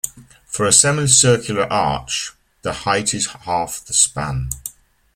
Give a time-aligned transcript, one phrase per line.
[0.47, 2.31] For a semi-circular arch,
[2.63, 4.49] the height is half of the span.